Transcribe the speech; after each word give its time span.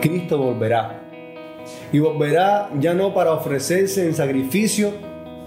Cristo 0.00 0.38
volverá. 0.38 1.02
Y 1.92 1.98
volverá 1.98 2.70
ya 2.78 2.94
no 2.94 3.14
para 3.14 3.32
ofrecerse 3.32 4.06
en 4.06 4.14
sacrificio, 4.14 4.92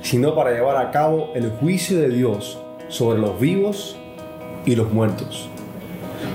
sino 0.01 0.35
para 0.35 0.51
llevar 0.51 0.77
a 0.77 0.91
cabo 0.91 1.31
el 1.35 1.49
juicio 1.51 1.99
de 1.99 2.09
Dios 2.09 2.59
sobre 2.87 3.19
los 3.19 3.39
vivos 3.39 3.97
y 4.65 4.75
los 4.75 4.91
muertos. 4.91 5.49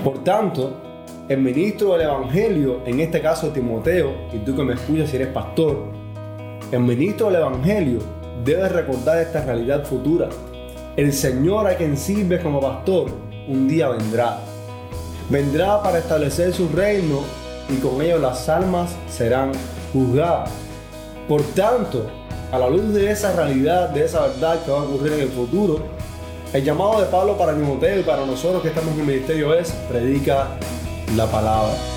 Por 0.03 0.23
tanto, 0.23 0.81
el 1.29 1.41
ministro 1.41 1.93
del 1.93 2.03
Evangelio, 2.03 2.81
en 2.85 2.99
este 2.99 3.21
caso 3.21 3.49
Timoteo, 3.49 4.13
y 4.33 4.37
tú 4.39 4.55
que 4.55 4.63
me 4.63 4.73
escuchas 4.73 5.09
si 5.09 5.17
eres 5.17 5.29
pastor, 5.29 5.77
el 6.71 6.79
ministro 6.79 7.27
del 7.27 7.37
Evangelio 7.37 7.99
debe 8.43 8.69
recordar 8.69 9.19
esta 9.19 9.43
realidad 9.43 9.85
futura. 9.85 10.29
El 10.95 11.13
Señor 11.13 11.67
a 11.67 11.75
quien 11.75 11.97
sirve 11.97 12.41
como 12.41 12.59
pastor 12.59 13.11
un 13.47 13.67
día 13.67 13.89
vendrá. 13.89 14.39
Vendrá 15.29 15.83
para 15.83 15.99
establecer 15.99 16.53
su 16.53 16.69
reino 16.69 17.21
y 17.69 17.77
con 17.77 18.01
ello 18.01 18.19
las 18.19 18.47
almas 18.49 18.95
serán 19.09 19.51
juzgadas. 19.93 20.49
Por 21.27 21.41
tanto, 21.53 22.07
a 22.51 22.57
la 22.57 22.69
luz 22.69 22.93
de 22.93 23.11
esa 23.11 23.33
realidad, 23.33 23.89
de 23.89 24.05
esa 24.05 24.27
verdad 24.27 24.63
que 24.63 24.71
va 24.71 24.79
a 24.79 24.83
ocurrir 24.83 25.13
en 25.13 25.21
el 25.21 25.29
futuro, 25.29 25.79
el 26.53 26.63
llamado 26.63 27.01
de 27.01 27.07
Pablo 27.07 27.37
para 27.37 27.53
Timoteo 27.53 27.99
y 27.99 28.03
para 28.03 28.25
nosotros 28.25 28.61
que 28.61 28.69
estamos 28.69 28.93
en 28.93 29.01
el 29.01 29.05
ministerio 29.05 29.53
es 29.53 29.71
predica 29.89 30.47
la 31.15 31.25
palabra. 31.25 31.96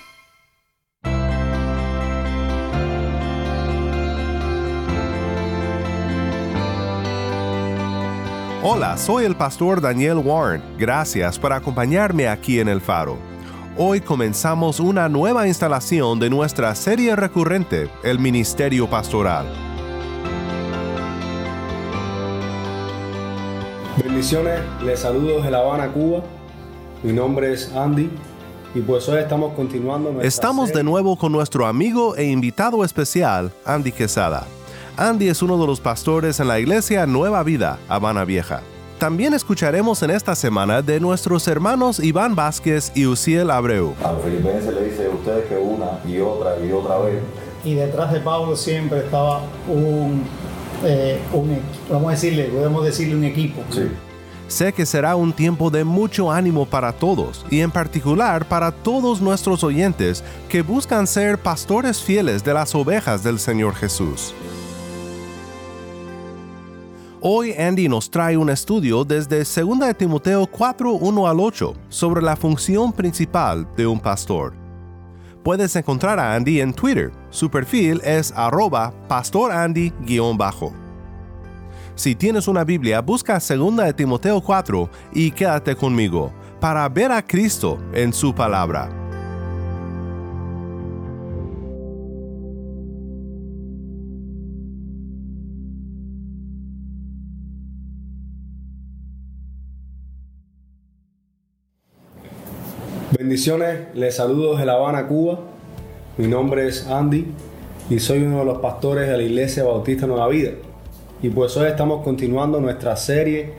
Hola, 8.63 8.95
soy 8.95 9.25
el 9.25 9.35
pastor 9.35 9.81
Daniel 9.81 10.17
Warren. 10.17 10.61
Gracias 10.77 11.39
por 11.39 11.51
acompañarme 11.51 12.27
aquí 12.27 12.59
en 12.59 12.67
El 12.67 12.79
Faro. 12.79 13.17
Hoy 13.75 14.01
comenzamos 14.01 14.79
una 14.79 15.09
nueva 15.09 15.47
instalación 15.47 16.19
de 16.19 16.29
nuestra 16.29 16.75
serie 16.75 17.15
recurrente, 17.15 17.89
El 18.03 18.19
Ministerio 18.19 18.87
Pastoral. 18.87 19.47
Bendiciones, 23.97 24.61
les 24.83 24.99
saludo 24.99 25.37
desde 25.37 25.49
La 25.49 25.57
Habana, 25.57 25.87
Cuba. 25.87 26.21
Mi 27.01 27.13
nombre 27.13 27.53
es 27.53 27.73
Andy 27.75 28.11
y 28.75 28.81
pues 28.81 29.09
hoy 29.09 29.21
estamos 29.21 29.53
continuando. 29.53 30.21
Estamos 30.21 30.71
de 30.71 30.83
nuevo 30.83 31.17
con 31.17 31.31
nuestro 31.31 31.65
amigo 31.65 32.15
e 32.15 32.25
invitado 32.25 32.83
especial, 32.85 33.51
Andy 33.65 33.91
Quesada. 33.91 34.45
Andy 34.97 35.29
es 35.29 35.41
uno 35.41 35.57
de 35.57 35.65
los 35.65 35.79
pastores 35.79 36.39
en 36.39 36.47
la 36.47 36.59
iglesia 36.59 37.05
Nueva 37.05 37.43
Vida, 37.43 37.79
Habana 37.87 38.25
Vieja. 38.25 38.61
También 38.99 39.33
escucharemos 39.33 40.03
en 40.03 40.11
esta 40.11 40.35
semana 40.35 40.81
de 40.81 40.99
nuestros 40.99 41.47
hermanos 41.47 41.99
Iván 41.99 42.35
Vázquez 42.35 42.91
y 42.93 43.07
Uciel 43.07 43.49
Abreu. 43.49 43.95
A 44.03 44.11
los 44.11 44.23
filipenses 44.23 44.73
le 44.73 44.85
dice 44.85 45.07
a 45.07 45.09
ustedes 45.09 45.45
que 45.47 45.57
una 45.57 45.99
y 46.05 46.19
otra 46.19 46.55
y 46.63 46.71
otra 46.71 46.99
vez. 46.99 47.19
y 47.63 47.75
detrás 47.75 48.11
de 48.11 48.19
Pablo 48.19 48.55
siempre 48.55 48.99
estaba 48.99 49.41
un, 49.67 50.23
eh, 50.83 51.19
un 51.33 51.59
vamos 51.89 52.09
a 52.09 52.11
decirle, 52.11 52.43
podemos 52.45 52.83
decirle 52.83 53.15
un 53.15 53.23
equipo. 53.23 53.61
Sé 54.47 54.73
que 54.73 54.85
será 54.85 55.15
un 55.15 55.31
tiempo 55.31 55.69
de 55.71 55.85
mucho 55.85 56.29
ánimo 56.29 56.65
para 56.65 56.91
todos 56.91 57.45
y 57.49 57.61
en 57.61 57.71
particular 57.71 58.45
para 58.45 58.71
todos 58.71 59.21
nuestros 59.21 59.63
oyentes 59.63 60.23
que 60.49 60.61
buscan 60.61 61.07
ser 61.07 61.37
pastores 61.37 62.01
fieles 62.01 62.43
de 62.43 62.53
las 62.53 62.75
ovejas 62.75 63.23
del 63.23 63.39
Señor 63.39 63.73
Jesús. 63.73 64.35
Hoy 67.23 67.53
Andy 67.53 67.87
nos 67.87 68.09
trae 68.09 68.35
un 68.35 68.49
estudio 68.49 69.05
desde 69.05 69.43
2 69.43 69.79
de 69.79 69.93
Timoteo 69.93 70.47
4, 70.47 70.93
1 70.93 71.27
al 71.27 71.39
8 71.39 71.75
sobre 71.87 72.19
la 72.19 72.35
función 72.35 72.91
principal 72.91 73.67
de 73.77 73.85
un 73.85 73.99
pastor. 73.99 74.55
Puedes 75.43 75.75
encontrar 75.75 76.17
a 76.17 76.33
Andy 76.33 76.61
en 76.61 76.73
Twitter. 76.73 77.11
Su 77.29 77.47
perfil 77.47 78.01
es 78.03 78.31
arroba 78.35 78.91
pastorandy-bajo. 79.07 80.73
Si 81.93 82.15
tienes 82.15 82.47
una 82.47 82.63
Biblia, 82.63 83.01
busca 83.01 83.37
2 83.37 83.77
de 83.77 83.93
Timoteo 83.93 84.41
4 84.41 84.89
y 85.13 85.29
quédate 85.29 85.75
conmigo 85.75 86.33
para 86.59 86.89
ver 86.89 87.11
a 87.11 87.21
Cristo 87.21 87.77
en 87.93 88.13
su 88.13 88.33
palabra. 88.33 89.00
Bendiciones, 103.21 103.81
les 103.93 104.15
saludo 104.15 104.53
desde 104.53 104.65
La 104.65 104.73
Habana, 104.73 105.05
Cuba. 105.05 105.41
Mi 106.17 106.27
nombre 106.27 106.67
es 106.67 106.87
Andy 106.87 107.27
y 107.87 107.99
soy 107.99 108.23
uno 108.23 108.39
de 108.39 108.45
los 108.45 108.57
pastores 108.57 109.07
de 109.07 109.15
la 109.15 109.21
Iglesia 109.21 109.63
Bautista 109.63 110.07
Nueva 110.07 110.27
Vida. 110.27 110.53
Y 111.21 111.29
pues 111.29 111.55
hoy 111.55 111.67
estamos 111.67 112.03
continuando 112.03 112.59
nuestra 112.59 112.95
serie 112.95 113.53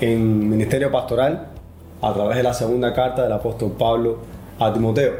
en 0.00 0.50
Ministerio 0.50 0.92
Pastoral 0.92 1.48
a 2.02 2.12
través 2.12 2.36
de 2.36 2.42
la 2.42 2.52
segunda 2.52 2.92
carta 2.92 3.22
del 3.22 3.32
apóstol 3.32 3.72
Pablo 3.72 4.18
a 4.58 4.70
Timoteo. 4.70 5.14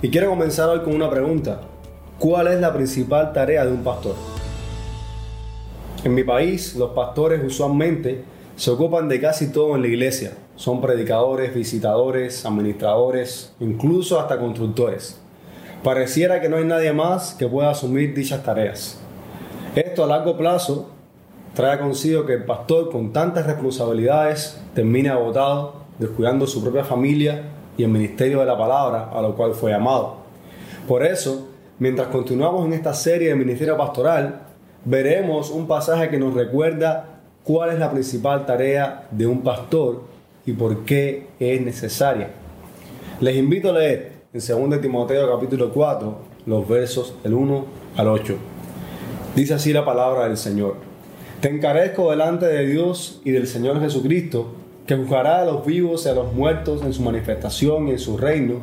Y 0.00 0.08
quiero 0.08 0.30
comenzar 0.30 0.70
hoy 0.70 0.80
con 0.80 0.94
una 0.94 1.10
pregunta. 1.10 1.60
¿Cuál 2.18 2.46
es 2.46 2.60
la 2.60 2.72
principal 2.72 3.34
tarea 3.34 3.66
de 3.66 3.72
un 3.72 3.84
pastor? 3.84 4.14
En 6.02 6.14
mi 6.14 6.24
país, 6.24 6.74
los 6.76 6.92
pastores 6.92 7.42
usualmente 7.44 8.24
se 8.56 8.70
ocupan 8.70 9.06
de 9.10 9.20
casi 9.20 9.52
todo 9.52 9.76
en 9.76 9.82
la 9.82 9.88
iglesia. 9.88 10.32
Son 10.56 10.80
predicadores, 10.80 11.54
visitadores, 11.54 12.44
administradores, 12.44 13.54
incluso 13.60 14.20
hasta 14.20 14.38
constructores. 14.38 15.20
Pareciera 15.82 16.40
que 16.40 16.48
no 16.48 16.56
hay 16.56 16.64
nadie 16.64 16.92
más 16.92 17.34
que 17.34 17.48
pueda 17.48 17.70
asumir 17.70 18.14
dichas 18.14 18.42
tareas. 18.44 18.98
Esto 19.74 20.04
a 20.04 20.06
largo 20.06 20.36
plazo 20.36 20.90
trae 21.54 21.78
consigo 21.78 22.24
que 22.24 22.34
el 22.34 22.44
pastor 22.44 22.90
con 22.90 23.12
tantas 23.12 23.46
responsabilidades 23.46 24.60
termine 24.74 25.08
agotado, 25.08 25.74
descuidando 25.98 26.46
su 26.46 26.62
propia 26.62 26.84
familia 26.84 27.42
y 27.76 27.84
el 27.84 27.88
ministerio 27.88 28.40
de 28.40 28.46
la 28.46 28.56
palabra 28.56 29.10
a 29.12 29.20
lo 29.22 29.34
cual 29.34 29.54
fue 29.54 29.72
llamado. 29.72 30.16
Por 30.86 31.04
eso, 31.04 31.48
mientras 31.78 32.08
continuamos 32.08 32.66
en 32.66 32.74
esta 32.74 32.94
serie 32.94 33.28
de 33.28 33.34
ministerio 33.34 33.76
pastoral, 33.76 34.42
veremos 34.84 35.50
un 35.50 35.66
pasaje 35.66 36.08
que 36.10 36.18
nos 36.18 36.34
recuerda 36.34 37.06
cuál 37.44 37.70
es 37.70 37.78
la 37.78 37.90
principal 37.90 38.46
tarea 38.46 39.06
de 39.10 39.26
un 39.26 39.42
pastor 39.42 40.02
y 40.46 40.52
por 40.52 40.84
qué 40.84 41.26
es 41.38 41.60
necesaria. 41.60 42.30
Les 43.20 43.36
invito 43.36 43.70
a 43.70 43.78
leer 43.78 44.12
en 44.32 44.70
2 44.70 44.80
Timoteo 44.80 45.30
capítulo 45.30 45.72
4 45.72 46.18
los 46.46 46.68
versos 46.68 47.14
del 47.22 47.34
1 47.34 47.64
al 47.96 48.08
8. 48.08 48.36
Dice 49.36 49.54
así 49.54 49.72
la 49.72 49.84
palabra 49.84 50.26
del 50.26 50.36
Señor. 50.36 50.76
Te 51.40 51.48
encarezco 51.48 52.10
delante 52.10 52.46
de 52.46 52.66
Dios 52.66 53.20
y 53.24 53.30
del 53.30 53.46
Señor 53.46 53.80
Jesucristo, 53.80 54.52
que 54.86 54.96
juzgará 54.96 55.42
a 55.42 55.44
los 55.44 55.64
vivos 55.64 56.06
y 56.06 56.08
a 56.08 56.14
los 56.14 56.32
muertos 56.32 56.82
en 56.82 56.92
su 56.92 57.02
manifestación 57.02 57.88
y 57.88 57.92
en 57.92 57.98
su 57.98 58.16
reino, 58.16 58.56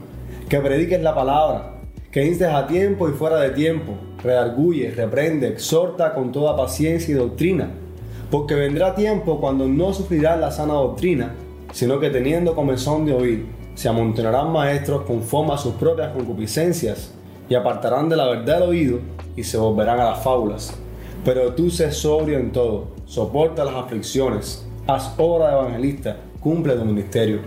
que 0.48 0.60
prediques 0.60 1.02
la 1.02 1.16
palabra, 1.16 1.76
que 2.12 2.26
instes 2.26 2.50
a 2.50 2.68
tiempo 2.68 3.08
y 3.10 3.14
fuera 3.14 3.40
de 3.40 3.52
tiempo, 3.52 3.94
redarguye, 4.24 4.92
reprende, 4.92 5.48
exhorta 5.48 6.14
con 6.14 6.32
toda 6.32 6.56
paciencia 6.56 7.14
y 7.14 7.18
doctrina, 7.18 7.70
porque 8.32 8.56
vendrá 8.56 8.96
tiempo 8.96 9.40
cuando 9.40 9.68
no 9.68 9.94
sufrirán 9.94 10.42
la 10.42 10.52
sana 10.52 10.74
doctrina, 10.74 11.34
sino 11.72 12.00
que 12.00 12.10
teniendo 12.10 12.56
comezón 12.56 13.06
de 13.06 13.14
oír, 13.14 13.48
se 13.76 13.88
amontonarán 13.88 14.52
maestros 14.52 15.04
conforme 15.04 15.54
a 15.54 15.58
sus 15.58 15.74
propias 15.76 16.12
concupiscencias, 16.12 17.14
y 17.48 17.56
apartarán 17.56 18.10
de 18.10 18.16
la 18.16 18.26
verdad 18.26 18.58
el 18.58 18.70
oído, 18.70 19.00
y 19.36 19.44
se 19.44 19.58
volverán 19.58 20.00
a 20.00 20.12
las 20.12 20.24
fábulas. 20.24 20.74
Pero 21.24 21.54
tú 21.54 21.70
sé 21.70 21.92
sobrio 21.92 22.38
en 22.38 22.52
todo, 22.52 22.90
soporta 23.06 23.64
las 23.66 23.76
aflicciones, 23.76 24.66
haz 24.88 25.14
obra 25.18 25.48
de 25.48 25.54
evangelista, 25.54 26.18
cumple 26.40 26.76
tu 26.76 26.86
ministerio. 26.86 27.40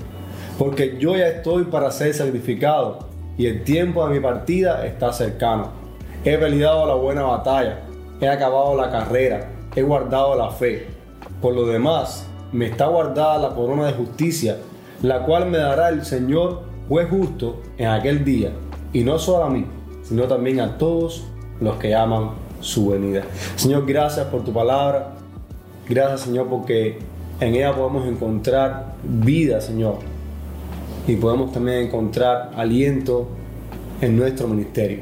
Porque 0.58 0.96
yo 0.98 1.16
ya 1.16 1.28
estoy 1.28 1.64
para 1.64 1.90
ser 1.90 2.14
sacrificado 2.14 3.00
y 3.38 3.46
el 3.46 3.64
tiempo 3.64 4.06
de 4.06 4.14
mi 4.14 4.20
partida 4.20 4.86
está 4.86 5.12
cercano. 5.12 5.70
He 6.24 6.36
peleado 6.36 6.86
la 6.86 6.94
buena 6.94 7.22
batalla, 7.22 7.80
he 8.20 8.28
acabado 8.28 8.76
la 8.76 8.90
carrera, 8.90 9.50
he 9.74 9.82
guardado 9.82 10.36
la 10.36 10.50
fe. 10.50 10.86
Por 11.40 11.54
lo 11.54 11.66
demás, 11.66 12.28
me 12.52 12.66
está 12.66 12.86
guardada 12.86 13.38
la 13.38 13.54
corona 13.54 13.86
de 13.86 13.94
justicia, 13.94 14.58
la 15.02 15.24
cual 15.24 15.48
me 15.50 15.58
dará 15.58 15.88
el 15.88 16.04
Señor 16.04 16.62
juez 16.88 17.08
justo 17.08 17.62
en 17.78 17.88
aquel 17.88 18.24
día, 18.24 18.52
y 18.92 19.02
no 19.02 19.18
solo 19.18 19.44
a 19.44 19.50
mí, 19.50 19.66
sino 20.02 20.24
también 20.24 20.60
a 20.60 20.76
todos 20.78 21.24
los 21.60 21.76
que 21.76 21.94
aman 21.94 22.30
su 22.60 22.90
venida. 22.90 23.22
Señor, 23.56 23.86
gracias 23.86 24.26
por 24.26 24.44
tu 24.44 24.52
palabra. 24.52 25.14
Gracias, 25.88 26.22
Señor, 26.22 26.48
porque 26.48 26.98
en 27.40 27.54
ella 27.54 27.74
podemos 27.74 28.06
encontrar 28.06 28.94
vida, 29.02 29.60
Señor. 29.60 29.96
Y 31.06 31.16
podemos 31.16 31.52
también 31.52 31.78
encontrar 31.78 32.52
aliento 32.56 33.26
en 34.00 34.16
nuestro 34.16 34.46
ministerio. 34.46 35.00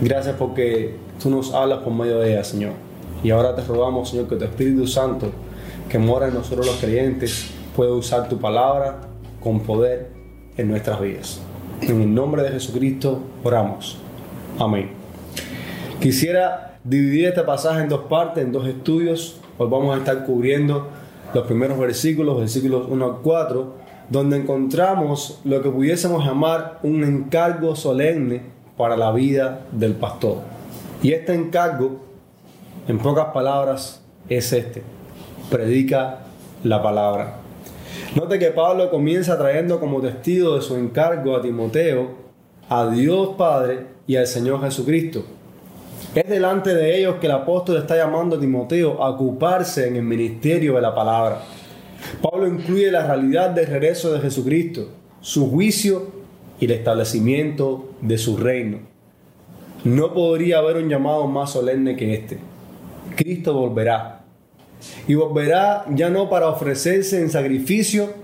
Gracias 0.00 0.36
porque 0.38 0.96
tú 1.22 1.30
nos 1.30 1.52
hablas 1.52 1.80
por 1.80 1.92
medio 1.92 2.18
de 2.18 2.32
ella, 2.32 2.44
Señor. 2.44 2.72
Y 3.22 3.30
ahora 3.30 3.54
te 3.54 3.62
rogamos, 3.62 4.10
Señor, 4.10 4.28
que 4.28 4.36
tu 4.36 4.44
Espíritu 4.44 4.86
Santo, 4.86 5.30
que 5.94 6.00
mora 6.00 6.26
en 6.26 6.34
nosotros 6.34 6.66
los 6.66 6.78
creyentes, 6.78 7.50
pueda 7.76 7.92
usar 7.92 8.28
tu 8.28 8.40
palabra 8.40 9.02
con 9.40 9.60
poder 9.60 10.10
en 10.56 10.66
nuestras 10.66 11.00
vidas. 11.00 11.40
En 11.82 12.02
el 12.02 12.12
nombre 12.12 12.42
de 12.42 12.48
Jesucristo 12.48 13.20
oramos. 13.44 13.96
Amén. 14.58 14.90
Quisiera 16.00 16.78
dividir 16.82 17.26
este 17.26 17.42
pasaje 17.42 17.80
en 17.80 17.88
dos 17.88 18.06
partes, 18.08 18.42
en 18.42 18.50
dos 18.50 18.66
estudios. 18.66 19.38
Hoy 19.56 19.68
vamos 19.70 19.94
a 19.94 19.98
estar 19.98 20.26
cubriendo 20.26 20.88
los 21.32 21.46
primeros 21.46 21.78
versículos, 21.78 22.40
versículos 22.40 22.88
1 22.90 23.04
al 23.04 23.18
4, 23.22 23.74
donde 24.10 24.38
encontramos 24.38 25.42
lo 25.44 25.62
que 25.62 25.70
pudiésemos 25.70 26.24
llamar 26.24 26.80
un 26.82 27.04
encargo 27.04 27.76
solemne 27.76 28.42
para 28.76 28.96
la 28.96 29.12
vida 29.12 29.60
del 29.70 29.92
pastor. 29.92 30.38
Y 31.04 31.12
este 31.12 31.34
encargo, 31.34 32.00
en 32.88 32.98
pocas 32.98 33.26
palabras, 33.26 34.02
es 34.28 34.52
este. 34.52 35.03
Predica 35.54 36.18
la 36.64 36.82
palabra. 36.82 37.36
Note 38.16 38.40
que 38.40 38.48
Pablo 38.48 38.90
comienza 38.90 39.38
trayendo 39.38 39.78
como 39.78 40.00
testigo 40.00 40.56
de 40.56 40.62
su 40.62 40.74
encargo 40.74 41.36
a 41.36 41.42
Timoteo, 41.42 42.10
a 42.68 42.88
Dios 42.88 43.36
Padre 43.38 43.86
y 44.08 44.16
al 44.16 44.26
Señor 44.26 44.60
Jesucristo. 44.62 45.24
Es 46.12 46.28
delante 46.28 46.74
de 46.74 46.98
ellos 46.98 47.18
que 47.20 47.26
el 47.26 47.32
apóstol 47.34 47.76
está 47.76 47.96
llamando 47.96 48.34
a 48.34 48.40
Timoteo 48.40 49.00
a 49.00 49.10
ocuparse 49.10 49.86
en 49.86 49.94
el 49.94 50.02
ministerio 50.02 50.74
de 50.74 50.82
la 50.82 50.92
palabra. 50.92 51.42
Pablo 52.20 52.48
incluye 52.48 52.90
la 52.90 53.06
realidad 53.06 53.50
del 53.50 53.68
regreso 53.68 54.12
de 54.12 54.18
Jesucristo, 54.18 54.88
su 55.20 55.52
juicio 55.52 56.08
y 56.58 56.64
el 56.64 56.72
establecimiento 56.72 57.90
de 58.00 58.18
su 58.18 58.38
reino. 58.38 58.78
No 59.84 60.14
podría 60.14 60.58
haber 60.58 60.78
un 60.78 60.88
llamado 60.88 61.28
más 61.28 61.52
solemne 61.52 61.94
que 61.94 62.12
este. 62.12 62.38
Cristo 63.14 63.54
volverá. 63.54 64.23
Y 65.06 65.14
volverá 65.14 65.84
ya 65.90 66.10
no 66.10 66.28
para 66.30 66.48
ofrecerse 66.48 67.20
en 67.20 67.30
sacrificio, 67.30 68.14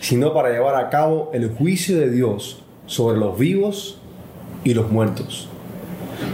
sino 0.00 0.32
para 0.32 0.50
llevar 0.50 0.74
a 0.76 0.88
cabo 0.88 1.30
el 1.32 1.50
juicio 1.50 1.98
de 1.98 2.10
Dios 2.10 2.62
sobre 2.86 3.18
los 3.18 3.38
vivos 3.38 3.98
y 4.64 4.74
los 4.74 4.90
muertos. 4.90 5.48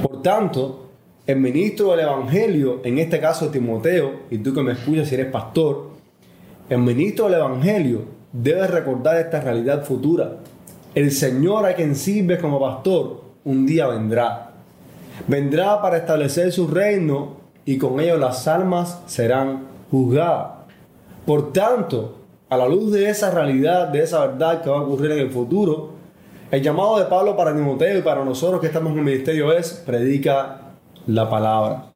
Por 0.02 0.22
tanto, 0.22 0.86
el 1.26 1.40
ministro 1.40 1.90
del 1.90 2.00
Evangelio, 2.00 2.80
en 2.84 2.98
este 2.98 3.20
caso 3.20 3.48
Timoteo, 3.48 4.20
y 4.30 4.38
tú 4.38 4.54
que 4.54 4.62
me 4.62 4.72
escuchas 4.72 5.08
si 5.08 5.16
eres 5.16 5.30
pastor, 5.30 5.90
el 6.68 6.78
ministro 6.78 7.26
del 7.26 7.40
Evangelio 7.40 8.04
debe 8.32 8.66
recordar 8.66 9.18
esta 9.18 9.40
realidad 9.40 9.84
futura. 9.84 10.38
El 10.94 11.10
Señor 11.10 11.66
a 11.66 11.74
quien 11.74 11.94
sirve 11.96 12.38
como 12.38 12.60
pastor 12.60 13.22
un 13.44 13.66
día 13.66 13.86
vendrá. 13.86 14.52
Vendrá 15.26 15.80
para 15.80 15.96
establecer 15.98 16.52
su 16.52 16.68
reino 16.68 17.36
y 17.64 17.78
con 17.78 18.00
ello 18.00 18.16
las 18.18 18.46
almas 18.48 19.00
serán 19.06 19.75
juzgadas. 19.90 20.66
Por 21.24 21.52
tanto, 21.52 22.16
a 22.48 22.56
la 22.56 22.68
luz 22.68 22.92
de 22.92 23.10
esa 23.10 23.30
realidad, 23.30 23.88
de 23.88 24.02
esa 24.02 24.26
verdad 24.26 24.62
que 24.62 24.70
va 24.70 24.78
a 24.78 24.82
ocurrir 24.82 25.10
en 25.12 25.18
el 25.18 25.30
futuro, 25.30 25.90
el 26.50 26.62
llamado 26.62 26.98
de 26.98 27.06
Pablo 27.06 27.36
para 27.36 27.52
Timoteo 27.52 27.98
y 27.98 28.02
para 28.02 28.24
nosotros 28.24 28.60
que 28.60 28.68
estamos 28.68 28.92
en 28.92 28.98
el 28.98 29.04
ministerio 29.04 29.52
es 29.52 29.72
predica 29.84 30.60
la 31.06 31.28
palabra. 31.28 31.92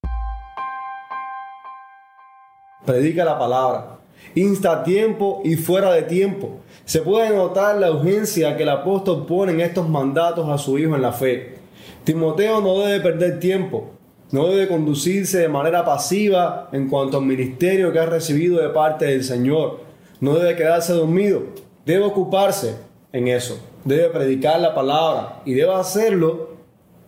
Predica 2.84 3.24
la 3.24 3.38
palabra. 3.38 3.98
Insta 4.34 4.72
a 4.72 4.82
tiempo 4.82 5.40
y 5.44 5.54
fuera 5.54 5.92
de 5.92 6.02
tiempo. 6.02 6.58
Se 6.84 7.02
puede 7.02 7.30
notar 7.34 7.76
la 7.76 7.92
urgencia 7.92 8.56
que 8.56 8.64
el 8.64 8.70
apóstol 8.70 9.24
pone 9.26 9.52
en 9.52 9.60
estos 9.60 9.88
mandatos 9.88 10.48
a 10.48 10.58
su 10.58 10.78
hijo 10.78 10.96
en 10.96 11.02
la 11.02 11.12
fe. 11.12 11.58
Timoteo 12.02 12.60
no 12.60 12.80
debe 12.80 13.00
perder 13.00 13.38
tiempo, 13.38 13.90
no 14.32 14.46
debe 14.48 14.68
conducirse 14.68 15.38
de 15.38 15.48
manera 15.48 15.84
pasiva 15.84 16.68
en 16.72 16.88
cuanto 16.88 17.18
al 17.18 17.24
ministerio 17.24 17.92
que 17.92 17.98
ha 17.98 18.06
recibido 18.06 18.60
de 18.60 18.68
parte 18.68 19.06
del 19.06 19.24
Señor. 19.24 19.80
No 20.20 20.34
debe 20.34 20.54
quedarse 20.56 20.92
dormido, 20.92 21.42
debe 21.84 22.04
ocuparse 22.04 22.76
en 23.12 23.28
eso. 23.28 23.58
Debe 23.84 24.08
predicar 24.10 24.60
la 24.60 24.74
palabra 24.74 25.40
y 25.44 25.54
debe 25.54 25.72
hacerlo 25.72 26.50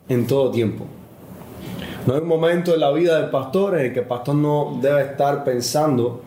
en 0.09 0.27
todo 0.27 0.51
tiempo. 0.51 0.85
No 2.07 2.15
hay 2.15 2.21
un 2.21 2.29
momento 2.29 2.75
en 2.75 2.81
la 2.81 2.91
vida 2.91 3.21
del 3.21 3.31
pastor 3.31 3.79
en 3.79 3.87
el 3.87 3.93
que 3.93 4.01
el 4.01 4.07
pastor 4.07 4.35
no 4.35 4.79
debe 4.83 5.03
estar 5.03 5.45
pensando 5.45 6.23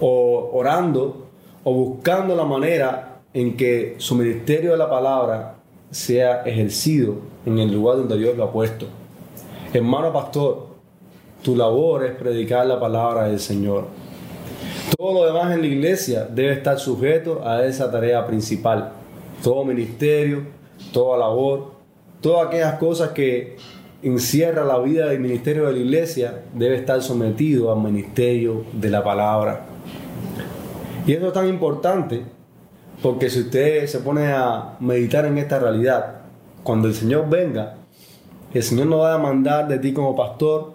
o 0.00 0.50
orando 0.54 1.28
o 1.62 1.72
buscando 1.72 2.34
la 2.34 2.44
manera 2.44 3.20
en 3.32 3.56
que 3.56 3.94
su 3.98 4.16
ministerio 4.16 4.72
de 4.72 4.78
la 4.78 4.90
palabra 4.90 5.54
sea 5.92 6.42
ejercido 6.42 7.14
en 7.46 7.58
el 7.58 7.72
lugar 7.72 7.98
donde 7.98 8.18
Dios 8.18 8.36
lo 8.36 8.44
ha 8.44 8.52
puesto. 8.52 8.86
Hermano 9.74 10.12
pastor, 10.12 10.66
tu 11.42 11.56
labor 11.56 12.04
es 12.04 12.12
predicar 12.12 12.66
la 12.66 12.78
palabra 12.78 13.28
del 13.28 13.40
Señor. 13.40 13.86
Todo 14.98 15.14
lo 15.14 15.26
demás 15.26 15.54
en 15.54 15.62
la 15.62 15.66
iglesia 15.66 16.26
debe 16.26 16.52
estar 16.52 16.78
sujeto 16.78 17.40
a 17.42 17.64
esa 17.64 17.90
tarea 17.90 18.26
principal. 18.26 18.92
Todo 19.42 19.64
ministerio, 19.64 20.42
toda 20.92 21.16
labor, 21.16 21.72
todas 22.20 22.48
aquellas 22.48 22.74
cosas 22.74 23.12
que 23.12 23.56
encierra 24.02 24.62
la 24.62 24.78
vida 24.78 25.06
del 25.06 25.20
ministerio 25.20 25.64
de 25.64 25.72
la 25.72 25.78
iglesia 25.78 26.42
debe 26.52 26.76
estar 26.76 27.00
sometido 27.00 27.72
al 27.72 27.80
ministerio 27.80 28.66
de 28.74 28.90
la 28.90 29.02
palabra. 29.02 29.64
Y 31.06 31.14
eso 31.14 31.28
es 31.28 31.32
tan 31.32 31.48
importante 31.48 32.22
porque 33.02 33.30
si 33.30 33.40
usted 33.40 33.86
se 33.86 34.00
pone 34.00 34.26
a 34.26 34.76
meditar 34.80 35.24
en 35.24 35.38
esta 35.38 35.58
realidad, 35.58 36.16
cuando 36.62 36.88
el 36.88 36.94
Señor 36.94 37.30
venga, 37.30 37.76
el 38.54 38.62
Señor 38.62 38.86
no 38.86 38.98
va 38.98 39.14
a 39.14 39.16
demandar 39.16 39.68
de 39.68 39.78
ti 39.78 39.92
como 39.92 40.14
pastor 40.14 40.72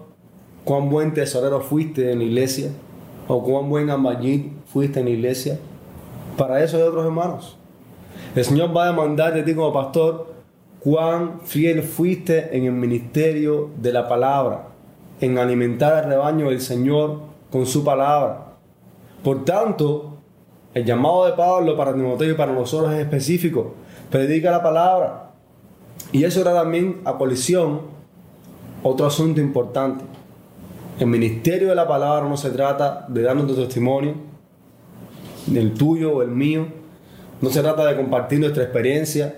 cuán 0.64 0.90
buen 0.90 1.14
tesorero 1.14 1.62
fuiste 1.62 2.12
en 2.12 2.20
la 2.20 2.26
iglesia 2.26 2.72
o 3.28 3.44
cuán 3.44 3.70
buen 3.70 3.90
albañil 3.90 4.54
fuiste 4.66 5.00
en 5.00 5.06
la 5.06 5.12
iglesia. 5.12 5.60
Para 6.38 6.64
eso 6.64 6.78
hay 6.78 6.84
otros 6.84 7.06
hermanos. 7.06 7.58
El 8.36 8.46
Señor 8.46 8.76
va 8.76 8.84
a 8.84 8.92
demandar 8.92 9.34
de 9.34 9.44
ti 9.44 9.54
como 9.54 9.74
pastor 9.74 10.34
cuán 10.80 11.42
fiel 11.42 11.84
fuiste 11.84 12.56
en 12.56 12.66
el 12.66 12.74
ministerio 12.74 13.70
de 13.78 13.94
la 13.94 14.08
palabra, 14.08 14.68
en 15.20 15.38
alimentar 15.38 15.94
al 15.94 16.10
rebaño 16.10 16.50
del 16.50 16.62
Señor 16.62 17.20
con 17.52 17.66
su 17.66 17.84
palabra. 17.84 18.54
Por 19.24 19.46
tanto, 19.46 20.18
el 20.74 20.86
llamado 20.86 21.26
de 21.26 21.34
Pablo 21.34 21.76
para 21.76 21.94
Timoteo 21.94 22.32
y 22.32 22.36
para 22.36 22.54
nosotros 22.54 22.94
es 22.94 23.00
específico. 23.00 23.74
Predica 24.12 24.52
la 24.52 24.62
palabra. 24.62 25.27
Y 26.12 26.24
eso 26.24 26.42
era 26.42 26.54
también 26.54 27.01
a 27.06 27.18
colisión 27.18 27.82
otro 28.84 29.06
asunto 29.06 29.42
importante. 29.42 30.06
El 31.00 31.08
ministerio 31.08 31.70
de 31.70 31.75
la 31.75 31.88
palabra 31.88 32.27
no 32.27 32.38
se 32.38 32.50
trata 32.50 33.06
de 33.08 33.22
darnos 33.22 33.48
tu 33.48 33.56
testimonio, 33.56 34.16
el 35.54 35.74
tuyo 35.74 36.16
o 36.16 36.22
el 36.22 36.30
mío. 36.30 36.68
No 37.42 37.50
se 37.50 37.62
trata 37.62 37.86
de 37.86 37.96
compartir 37.96 38.39
nuestra 38.39 38.63
experiencia 38.63 39.36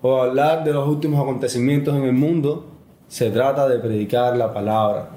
o 0.00 0.22
hablar 0.22 0.64
de 0.64 0.72
los 0.72 0.88
últimos 0.88 1.20
acontecimientos 1.20 1.94
en 1.94 2.04
el 2.04 2.12
mundo. 2.12 2.66
Se 3.08 3.30
trata 3.30 3.68
de 3.68 3.78
predicar 3.78 4.36
la 4.36 4.54
palabra. 4.54 5.10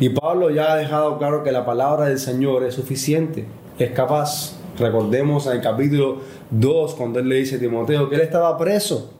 Y 0.00 0.08
Pablo 0.08 0.50
ya 0.50 0.72
ha 0.72 0.76
dejado 0.76 1.16
claro 1.18 1.44
que 1.44 1.52
la 1.52 1.64
palabra 1.64 2.06
del 2.06 2.18
Señor 2.18 2.64
es 2.64 2.74
suficiente, 2.74 3.46
es 3.78 3.92
capaz. 3.92 4.56
Recordemos 4.78 5.46
en 5.46 5.52
el 5.52 5.60
capítulo 5.60 6.18
2 6.50 6.94
cuando 6.94 7.20
él 7.20 7.28
le 7.28 7.36
dice 7.36 7.56
a 7.56 7.58
Timoteo 7.60 8.08
que 8.08 8.16
él 8.16 8.22
estaba 8.22 8.56
preso 8.58 9.19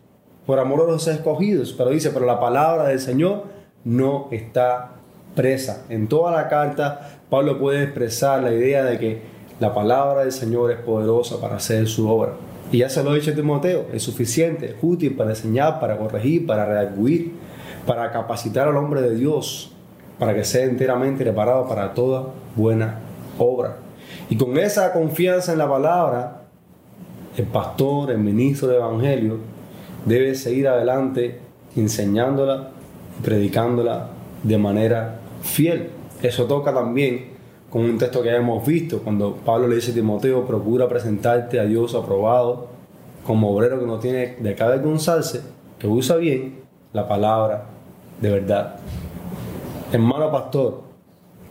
por 0.50 0.58
amor 0.58 0.80
a 0.80 0.90
los 0.90 1.06
escogidos, 1.06 1.72
pero 1.72 1.90
dice, 1.90 2.10
pero 2.10 2.26
la 2.26 2.40
palabra 2.40 2.88
del 2.88 2.98
Señor 2.98 3.44
no 3.84 4.26
está 4.32 4.94
presa. 5.36 5.84
En 5.88 6.08
toda 6.08 6.32
la 6.32 6.48
carta 6.48 7.20
Pablo 7.30 7.56
puede 7.56 7.84
expresar 7.84 8.42
la 8.42 8.52
idea 8.52 8.82
de 8.82 8.98
que 8.98 9.22
la 9.60 9.72
palabra 9.72 10.22
del 10.22 10.32
Señor 10.32 10.72
es 10.72 10.78
poderosa 10.78 11.40
para 11.40 11.54
hacer 11.54 11.86
su 11.86 12.10
obra. 12.10 12.32
Y 12.72 12.78
ya 12.78 12.88
se 12.88 13.04
lo 13.04 13.12
ha 13.12 13.14
dicho 13.14 13.30
a 13.30 13.34
Timoteo, 13.34 13.86
es 13.92 14.02
suficiente, 14.02 14.70
es 14.70 14.74
útil 14.82 15.14
para 15.14 15.30
enseñar, 15.30 15.78
para 15.78 15.96
corregir, 15.96 16.44
para 16.48 16.66
redarguir, 16.66 17.30
para 17.86 18.10
capacitar 18.10 18.66
al 18.66 18.76
hombre 18.76 19.02
de 19.02 19.14
Dios 19.14 19.70
para 20.18 20.34
que 20.34 20.42
sea 20.42 20.64
enteramente 20.64 21.22
preparado 21.22 21.68
para 21.68 21.94
toda 21.94 22.24
buena 22.56 22.98
obra. 23.38 23.76
Y 24.28 24.36
con 24.36 24.58
esa 24.58 24.92
confianza 24.92 25.52
en 25.52 25.58
la 25.58 25.68
palabra, 25.68 26.42
el 27.36 27.46
pastor, 27.46 28.10
el 28.10 28.18
ministro 28.18 28.66
del 28.66 28.78
Evangelio, 28.78 29.59
debe 30.04 30.34
seguir 30.34 30.68
adelante 30.68 31.38
enseñándola 31.76 32.70
y 33.18 33.22
predicándola 33.22 34.08
de 34.42 34.58
manera 34.58 35.20
fiel. 35.42 35.90
Eso 36.22 36.44
toca 36.44 36.72
también 36.72 37.30
con 37.70 37.82
un 37.82 37.98
texto 37.98 38.22
que 38.22 38.34
hemos 38.34 38.66
visto, 38.66 39.00
cuando 39.00 39.36
Pablo 39.36 39.68
le 39.68 39.76
dice 39.76 39.92
a 39.92 39.94
Timoteo, 39.94 40.44
procura 40.44 40.88
presentarte 40.88 41.60
a 41.60 41.64
Dios 41.64 41.94
aprobado 41.94 42.68
como 43.24 43.54
obrero 43.54 43.78
que 43.78 43.86
no 43.86 43.98
tiene 43.98 44.36
de 44.40 44.54
qué 44.54 44.62
avergonzarse, 44.62 45.42
que 45.78 45.86
usa 45.86 46.16
bien 46.16 46.60
la 46.92 47.06
palabra 47.06 47.66
de 48.20 48.30
verdad. 48.30 48.76
Hermano 49.92 50.32
pastor, 50.32 50.82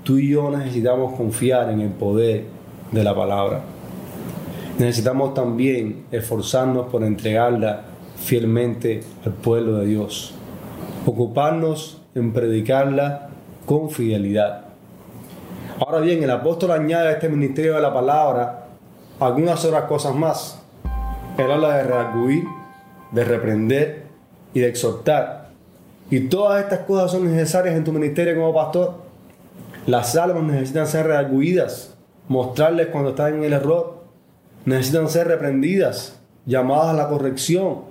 tú 0.03 0.17
y 0.17 0.29
yo 0.29 0.49
necesitamos 0.51 1.15
confiar 1.15 1.69
en 1.69 1.79
el 1.81 1.91
poder 1.91 2.45
de 2.91 3.03
la 3.03 3.15
palabra. 3.15 3.61
Necesitamos 4.77 5.33
también 5.33 6.05
esforzarnos 6.11 6.87
por 6.87 7.03
entregarla 7.03 7.83
fielmente 8.19 9.03
al 9.25 9.33
pueblo 9.33 9.77
de 9.77 9.87
Dios. 9.87 10.33
Ocuparnos 11.05 12.01
en 12.15 12.33
predicarla 12.33 13.29
con 13.65 13.89
fidelidad. 13.89 14.65
Ahora 15.79 15.99
bien, 15.99 16.21
el 16.23 16.31
apóstol 16.31 16.71
añade 16.71 17.07
a 17.07 17.11
este 17.13 17.29
ministerio 17.29 17.75
de 17.75 17.81
la 17.81 17.93
palabra 17.93 18.65
algunas 19.19 19.63
otras 19.65 19.83
cosas 19.83 20.15
más. 20.15 20.59
Él 21.37 21.51
habla 21.51 21.77
de 21.77 21.83
redarguir, 21.83 22.43
de 23.11 23.23
reprender 23.23 24.03
y 24.53 24.59
de 24.59 24.67
exhortar. 24.67 25.49
Y 26.09 26.21
todas 26.21 26.63
estas 26.63 26.79
cosas 26.79 27.11
son 27.11 27.31
necesarias 27.31 27.75
en 27.75 27.83
tu 27.83 27.91
ministerio 27.91 28.35
como 28.35 28.53
pastor. 28.53 28.95
Las 29.85 30.15
almas 30.15 30.43
necesitan 30.43 30.87
ser 30.87 31.07
redarguidas, 31.07 31.95
mostrarles 32.27 32.87
cuando 32.87 33.11
están 33.11 33.35
en 33.35 33.43
el 33.43 33.53
error. 33.53 33.99
Necesitan 34.65 35.09
ser 35.09 35.27
reprendidas, 35.27 36.19
llamadas 36.45 36.87
a 36.87 36.93
la 36.93 37.07
corrección. 37.07 37.89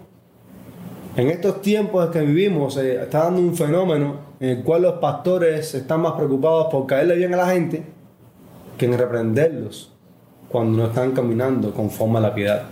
En 1.18 1.30
estos 1.30 1.60
tiempos 1.62 2.06
en 2.06 2.12
que 2.12 2.20
vivimos 2.20 2.76
eh, 2.76 3.02
está 3.02 3.24
dando 3.24 3.40
un 3.40 3.56
fenómeno 3.56 4.18
en 4.38 4.50
el 4.50 4.62
cual 4.62 4.82
los 4.82 4.94
pastores 5.00 5.74
están 5.74 6.02
más 6.02 6.12
preocupados 6.12 6.68
por 6.70 6.86
caerle 6.86 7.16
bien 7.16 7.34
a 7.34 7.38
la 7.38 7.48
gente 7.48 7.82
que 8.78 8.86
en 8.86 8.96
reprenderlos 8.96 9.92
cuando 10.48 10.78
no 10.78 10.86
están 10.86 11.10
caminando 11.10 11.74
conforme 11.74 12.18
a 12.18 12.20
la 12.20 12.32
piedad. 12.32 12.62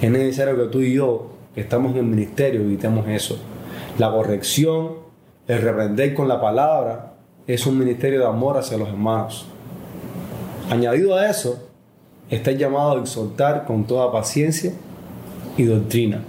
Es 0.00 0.08
necesario 0.08 0.56
que 0.56 0.68
tú 0.70 0.80
y 0.80 0.94
yo, 0.94 1.32
que 1.56 1.62
estamos 1.62 1.90
en 1.90 1.98
el 1.98 2.04
ministerio, 2.04 2.60
evitemos 2.60 3.08
eso. 3.08 3.36
La 3.98 4.12
corrección, 4.12 4.98
el 5.48 5.60
reprender 5.60 6.14
con 6.14 6.28
la 6.28 6.40
palabra, 6.40 7.14
es 7.48 7.66
un 7.66 7.80
ministerio 7.80 8.20
de 8.20 8.26
amor 8.26 8.58
hacia 8.58 8.78
los 8.78 8.90
hermanos. 8.90 9.44
Añadido 10.70 11.16
a 11.16 11.28
eso, 11.28 11.68
está 12.30 12.52
llamado 12.52 12.92
a 12.92 13.00
exhortar 13.00 13.64
con 13.66 13.88
toda 13.88 14.12
paciencia 14.12 14.70
y 15.56 15.64
doctrina. 15.64 16.22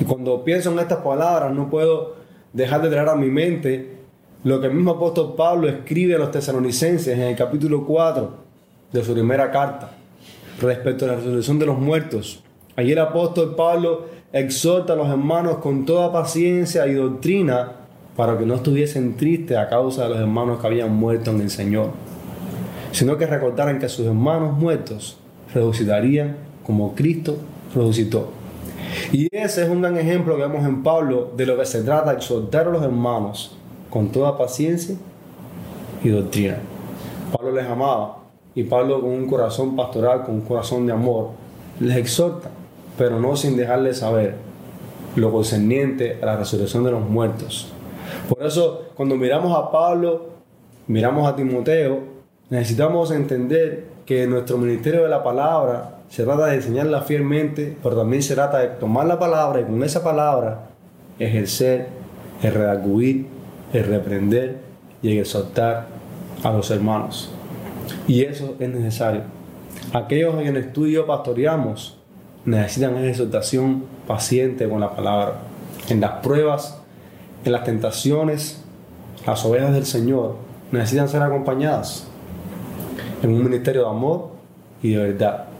Y 0.00 0.04
cuando 0.04 0.42
pienso 0.44 0.72
en 0.72 0.78
estas 0.78 0.98
palabras, 0.98 1.52
no 1.52 1.68
puedo 1.68 2.16
dejar 2.52 2.82
de 2.82 2.90
traer 2.90 3.08
a 3.08 3.14
mi 3.14 3.28
mente 3.28 3.96
lo 4.44 4.60
que 4.60 4.66
el 4.66 4.74
mismo 4.74 4.92
apóstol 4.92 5.34
Pablo 5.36 5.68
escribe 5.68 6.16
a 6.16 6.18
los 6.18 6.30
tesalonicenses 6.30 7.08
en 7.08 7.22
el 7.22 7.36
capítulo 7.36 7.84
4 7.86 8.30
de 8.92 9.04
su 9.04 9.14
primera 9.14 9.50
carta 9.50 9.90
respecto 10.60 11.04
a 11.04 11.08
la 11.08 11.16
resurrección 11.16 11.58
de 11.58 11.66
los 11.66 11.78
muertos. 11.78 12.42
Allí 12.76 12.92
el 12.92 12.98
apóstol 12.98 13.54
Pablo 13.54 14.06
exhorta 14.32 14.94
a 14.94 14.96
los 14.96 15.08
hermanos 15.08 15.58
con 15.58 15.84
toda 15.84 16.12
paciencia 16.12 16.86
y 16.86 16.94
doctrina 16.94 17.72
para 18.16 18.36
que 18.36 18.44
no 18.44 18.54
estuviesen 18.54 19.16
tristes 19.16 19.56
a 19.56 19.68
causa 19.68 20.04
de 20.04 20.10
los 20.10 20.18
hermanos 20.18 20.60
que 20.60 20.66
habían 20.66 20.94
muerto 20.94 21.30
en 21.30 21.40
el 21.40 21.50
Señor, 21.50 21.90
sino 22.92 23.16
que 23.16 23.26
recordaran 23.26 23.78
que 23.78 23.88
sus 23.88 24.06
hermanos 24.06 24.56
muertos 24.58 25.18
resucitarían 25.54 26.36
como 26.64 26.94
Cristo 26.94 27.36
resucitó. 27.74 28.41
Y 29.12 29.28
ese 29.30 29.62
es 29.62 29.68
un 29.68 29.82
gran 29.82 29.96
ejemplo 29.96 30.36
que 30.36 30.42
vemos 30.42 30.64
en 30.66 30.82
Pablo 30.82 31.30
de 31.36 31.46
lo 31.46 31.56
que 31.56 31.66
se 31.66 31.82
trata, 31.82 32.12
exhortar 32.12 32.68
a 32.68 32.70
los 32.70 32.82
hermanos 32.82 33.56
con 33.90 34.08
toda 34.08 34.36
paciencia 34.36 34.96
y 36.02 36.08
doctrina. 36.08 36.58
Pablo 37.32 37.52
les 37.52 37.66
amaba 37.66 38.18
y 38.54 38.64
Pablo 38.64 39.00
con 39.00 39.10
un 39.10 39.26
corazón 39.26 39.76
pastoral, 39.76 40.24
con 40.24 40.36
un 40.36 40.40
corazón 40.42 40.86
de 40.86 40.92
amor, 40.92 41.30
les 41.80 41.96
exhorta 41.96 42.50
pero 42.96 43.18
no 43.18 43.36
sin 43.36 43.56
dejarle 43.56 43.94
saber 43.94 44.36
lo 45.16 45.30
concerniente 45.30 46.18
a 46.22 46.26
la 46.26 46.36
resurrección 46.36 46.84
de 46.84 46.90
los 46.90 47.02
muertos. 47.02 47.72
Por 48.28 48.44
eso, 48.44 48.90
cuando 48.94 49.16
miramos 49.16 49.56
a 49.56 49.70
Pablo, 49.70 50.26
miramos 50.86 51.28
a 51.28 51.36
Timoteo, 51.36 52.00
necesitamos 52.50 53.10
entender 53.10 53.86
que 54.06 54.26
nuestro 54.26 54.58
ministerio 54.58 55.02
de 55.02 55.08
la 55.08 55.22
palabra 55.22 55.91
se 56.12 56.24
trata 56.24 56.44
de 56.44 56.56
enseñarla 56.56 57.00
fielmente, 57.00 57.74
pero 57.82 57.96
también 57.96 58.22
se 58.22 58.34
trata 58.34 58.58
de 58.58 58.68
tomar 58.68 59.06
la 59.06 59.18
palabra 59.18 59.62
y 59.62 59.64
con 59.64 59.82
esa 59.82 60.04
palabra 60.04 60.66
ejercer, 61.18 61.88
el 62.42 63.26
el 63.72 63.84
reprender 63.86 64.58
y 65.00 65.12
el 65.12 65.20
exhortar 65.20 65.86
a 66.44 66.52
los 66.52 66.70
hermanos. 66.70 67.30
Y 68.06 68.24
eso 68.24 68.56
es 68.60 68.68
necesario. 68.68 69.22
Aquellos 69.94 70.34
en 70.34 70.48
el 70.48 70.58
estudio 70.58 71.06
pastoreamos, 71.06 71.96
necesitan 72.44 72.94
esa 72.98 73.08
exhortación 73.08 73.84
paciente 74.06 74.68
con 74.68 74.80
la 74.80 74.94
palabra. 74.94 75.36
En 75.88 76.02
las 76.02 76.12
pruebas, 76.22 76.78
en 77.42 77.52
las 77.52 77.64
tentaciones, 77.64 78.62
las 79.26 79.42
ovejas 79.46 79.72
del 79.72 79.86
Señor 79.86 80.36
necesitan 80.72 81.08
ser 81.08 81.22
acompañadas 81.22 82.06
en 83.22 83.32
un 83.32 83.42
ministerio 83.42 83.84
de 83.84 83.88
amor 83.88 84.28
y 84.82 84.90
de 84.90 84.98
verdad. 84.98 85.51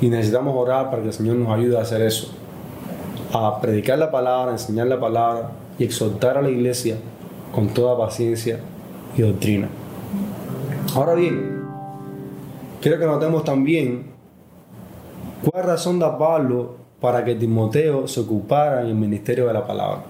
Y 0.00 0.08
necesitamos 0.08 0.54
orar 0.56 0.90
para 0.90 1.02
que 1.02 1.08
el 1.08 1.14
Señor 1.14 1.36
nos 1.36 1.50
ayude 1.50 1.78
a 1.78 1.82
hacer 1.82 2.02
eso. 2.02 2.32
A 3.32 3.60
predicar 3.60 3.98
la 3.98 4.10
palabra, 4.10 4.52
enseñar 4.52 4.86
la 4.86 4.98
palabra 4.98 5.50
y 5.78 5.84
exhortar 5.84 6.38
a 6.38 6.42
la 6.42 6.50
iglesia 6.50 6.96
con 7.52 7.68
toda 7.68 7.98
paciencia 7.98 8.60
y 9.16 9.22
doctrina. 9.22 9.68
Ahora 10.94 11.14
bien, 11.14 11.62
quiero 12.80 12.98
que 12.98 13.06
notemos 13.06 13.44
también 13.44 14.10
¿Cuál 15.42 15.64
razón 15.64 15.98
da 15.98 16.18
Pablo 16.18 16.74
para 17.00 17.24
que 17.24 17.34
Timoteo 17.34 18.06
se 18.06 18.20
ocupara 18.20 18.82
en 18.82 18.88
el 18.88 18.94
ministerio 18.94 19.46
de 19.46 19.54
la 19.54 19.66
palabra? 19.66 20.02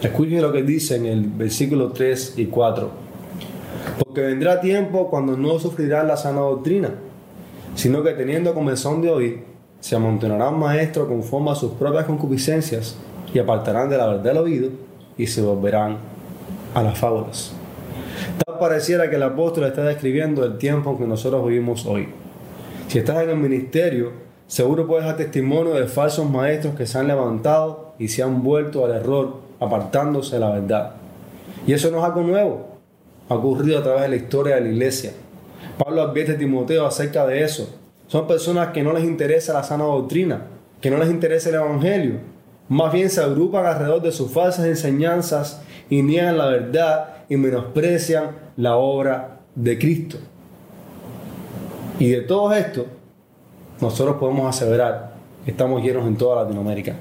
Escuchen 0.00 0.40
lo 0.40 0.52
que 0.52 0.62
dice 0.62 0.94
en 0.94 1.06
el 1.06 1.22
versículo 1.22 1.90
3 1.90 2.34
y 2.36 2.46
4. 2.46 2.88
Porque 3.98 4.20
vendrá 4.20 4.60
tiempo 4.60 5.10
cuando 5.10 5.36
no 5.36 5.58
sufrirán 5.58 6.06
la 6.06 6.16
sana 6.16 6.42
doctrina, 6.42 6.90
sino 7.74 8.02
que 8.02 8.12
teniendo 8.12 8.54
comenzón 8.54 9.02
de 9.02 9.10
oír, 9.10 9.44
se 9.80 9.96
amontonarán 9.96 10.58
maestros 10.58 11.08
conforme 11.08 11.50
a 11.50 11.54
sus 11.54 11.72
propias 11.72 12.04
concupiscencias 12.04 12.96
y 13.32 13.38
apartarán 13.38 13.88
de 13.90 13.98
la 13.98 14.06
verdad 14.06 14.32
el 14.32 14.38
oído 14.38 14.70
y 15.18 15.26
se 15.26 15.42
volverán 15.42 15.98
a 16.74 16.82
las 16.82 16.98
fábulas. 16.98 17.52
Tal 18.44 18.58
pareciera 18.58 19.10
que 19.10 19.16
el 19.16 19.22
apóstol 19.22 19.64
está 19.64 19.82
describiendo 19.82 20.44
el 20.44 20.58
tiempo 20.58 20.92
en 20.92 20.98
que 20.98 21.06
nosotros 21.06 21.46
vivimos 21.46 21.84
hoy. 21.86 22.08
Si 22.88 22.98
estás 22.98 23.22
en 23.22 23.30
el 23.30 23.36
ministerio, 23.36 24.24
Seguro 24.46 24.86
puedes 24.86 25.06
dar 25.06 25.16
testimonio 25.16 25.72
de 25.72 25.86
falsos 25.86 26.28
maestros 26.28 26.74
que 26.74 26.86
se 26.86 26.98
han 26.98 27.08
levantado 27.08 27.94
y 27.98 28.08
se 28.08 28.22
han 28.22 28.42
vuelto 28.42 28.84
al 28.84 28.92
error, 28.92 29.38
apartándose 29.58 30.36
de 30.36 30.40
la 30.40 30.50
verdad. 30.50 30.92
Y 31.66 31.72
eso 31.72 31.90
no 31.90 31.98
es 31.98 32.04
algo 32.04 32.20
nuevo, 32.22 32.66
ha 33.30 33.34
ocurrido 33.34 33.78
a 33.78 33.82
través 33.82 34.02
de 34.02 34.08
la 34.10 34.16
historia 34.16 34.56
de 34.56 34.60
la 34.60 34.68
iglesia. 34.68 35.12
Pablo 35.78 36.02
advierte 36.02 36.32
a 36.32 36.38
Timoteo 36.38 36.86
acerca 36.86 37.26
de 37.26 37.42
eso. 37.42 37.78
Son 38.06 38.26
personas 38.26 38.68
que 38.68 38.82
no 38.82 38.92
les 38.92 39.04
interesa 39.04 39.52
la 39.52 39.62
sana 39.62 39.84
doctrina, 39.84 40.42
que 40.80 40.90
no 40.90 40.98
les 40.98 41.10
interesa 41.10 41.48
el 41.48 41.56
evangelio. 41.56 42.20
Más 42.68 42.92
bien 42.92 43.10
se 43.10 43.20
agrupan 43.20 43.66
alrededor 43.66 44.02
de 44.02 44.12
sus 44.12 44.30
falsas 44.30 44.66
enseñanzas 44.66 45.62
y 45.90 46.02
niegan 46.02 46.38
la 46.38 46.46
verdad 46.46 47.08
y 47.28 47.36
menosprecian 47.36 48.30
la 48.56 48.76
obra 48.76 49.40
de 49.54 49.78
Cristo. 49.78 50.18
Y 51.98 52.10
de 52.10 52.22
todo 52.22 52.52
esto, 52.52 52.86
nosotros 53.80 54.16
podemos 54.16 54.48
aseverar 54.48 55.14
que 55.44 55.50
estamos 55.50 55.82
llenos 55.82 56.06
en 56.06 56.16
toda 56.16 56.42
Latinoamérica. 56.42 56.94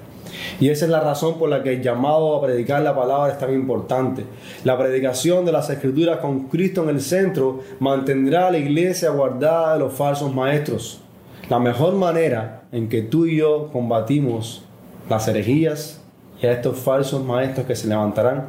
Y 0.59 0.69
esa 0.69 0.85
es 0.85 0.91
la 0.91 0.99
razón 0.99 1.37
por 1.37 1.49
la 1.49 1.63
que 1.63 1.73
el 1.73 1.81
llamado 1.81 2.35
a 2.35 2.41
predicar 2.41 2.81
la 2.81 2.95
palabra 2.95 3.31
es 3.31 3.39
tan 3.39 3.53
importante. 3.53 4.25
La 4.63 4.77
predicación 4.77 5.45
de 5.45 5.51
las 5.51 5.69
escrituras 5.69 6.19
con 6.19 6.47
Cristo 6.47 6.83
en 6.83 6.89
el 6.89 7.01
centro 7.01 7.61
mantendrá 7.79 8.47
a 8.47 8.51
la 8.51 8.57
iglesia 8.57 9.09
guardada 9.09 9.73
de 9.73 9.79
los 9.79 9.93
falsos 9.93 10.33
maestros. 10.33 11.01
La 11.49 11.59
mejor 11.59 11.95
manera 11.95 12.63
en 12.71 12.87
que 12.89 13.01
tú 13.01 13.25
y 13.25 13.37
yo 13.37 13.69
combatimos 13.71 14.63
las 15.09 15.27
herejías 15.27 16.01
y 16.41 16.45
a 16.45 16.53
estos 16.53 16.77
falsos 16.77 17.23
maestros 17.23 17.67
que 17.67 17.75
se 17.75 17.87
levantarán 17.87 18.47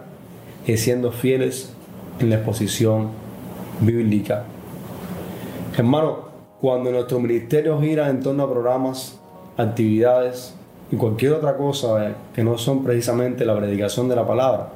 es 0.67 0.81
siendo 0.81 1.13
fieles 1.13 1.73
en 2.21 2.31
la 2.31 2.37
exposición 2.37 3.09
bíblica. 3.81 4.45
Hermano, 5.77 6.29
cuando 6.61 6.91
nuestro 6.91 7.19
ministerio 7.19 7.81
gira 7.81 8.09
en 8.09 8.21
torno 8.21 8.45
a 8.45 8.51
programas, 8.51 9.19
actividades 9.57 10.55
y 10.95 10.97
cualquier 10.97 11.33
otra 11.33 11.57
cosa 11.57 12.13
que 12.33 12.45
no 12.45 12.57
son 12.57 12.85
precisamente 12.85 13.45
la 13.45 13.57
predicación 13.57 14.09
de 14.09 14.15
la 14.15 14.25
palabra, 14.25 14.69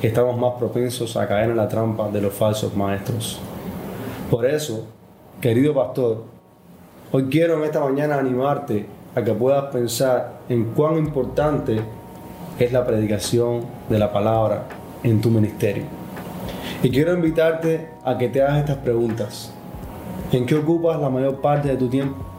estamos 0.00 0.38
más 0.38 0.54
propensos 0.54 1.18
a 1.18 1.28
caer 1.28 1.50
en 1.50 1.58
la 1.58 1.68
trampa 1.68 2.08
de 2.08 2.22
los 2.22 2.32
falsos 2.32 2.74
maestros. 2.74 3.38
Por 4.30 4.46
eso, 4.46 4.86
querido 5.42 5.74
pastor, 5.74 6.22
hoy 7.12 7.24
quiero 7.24 7.58
en 7.58 7.64
esta 7.64 7.80
mañana 7.80 8.18
animarte 8.18 8.86
a 9.14 9.22
que 9.22 9.34
puedas 9.34 9.64
pensar 9.64 10.40
en 10.48 10.64
cuán 10.72 10.96
importante 10.96 11.78
es 12.58 12.72
la 12.72 12.86
predicación 12.86 13.66
de 13.90 13.98
la 13.98 14.10
palabra 14.10 14.62
en 15.02 15.20
tu 15.20 15.28
ministerio. 15.28 15.84
Y 16.82 16.88
quiero 16.88 17.12
invitarte 17.12 17.90
a 18.02 18.16
que 18.16 18.30
te 18.30 18.40
hagas 18.40 18.60
estas 18.60 18.78
preguntas. 18.78 19.52
¿En 20.32 20.46
qué 20.46 20.54
ocupas 20.54 20.98
la 20.98 21.10
mayor 21.10 21.42
parte 21.42 21.68
de 21.68 21.76
tu 21.76 21.88
tiempo? 21.88 22.33